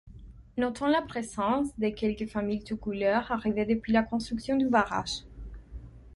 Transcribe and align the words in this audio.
Notons 0.57 0.87
la 0.87 1.03
présence 1.03 1.77
de 1.77 1.89
quelques 1.89 2.27
familles 2.27 2.63
toucouleurs 2.63 3.31
arrivées 3.31 3.67
depuis 3.67 3.93
la 3.93 4.01
construction 4.01 4.57
du 4.57 4.67
barrage. 4.67 5.25